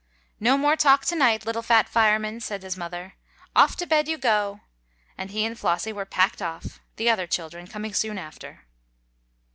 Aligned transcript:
"No 0.39 0.57
more 0.57 0.75
talk 0.75 1.05
to 1.05 1.15
night, 1.15 1.45
little 1.45 1.61
fat 1.61 1.87
fireman!" 1.87 2.39
said 2.39 2.63
his 2.63 2.75
mother. 2.75 3.13
"Off 3.55 3.75
to 3.75 3.85
bed 3.85 4.07
you 4.07 4.17
go!" 4.17 4.61
and 5.15 5.29
he 5.29 5.45
and 5.45 5.55
Flossie 5.55 5.93
were 5.93 6.05
"packed 6.07 6.41
off," 6.41 6.79
the 6.95 7.07
other 7.07 7.27
children 7.27 7.67
coming 7.67 7.93
soon 7.93 8.17
after. 8.17 8.65